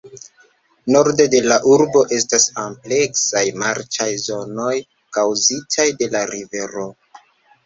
Norde 0.93 1.25
de 1.33 1.41
la 1.51 1.57
urbo 1.73 2.01
estas 2.17 2.47
ampleksaj 2.63 3.43
marĉaj 3.65 4.09
zonoj 4.25 4.73
kaŭzitaj 5.19 5.87
de 6.01 6.11
la 6.17 6.25
rivero. 6.33 6.89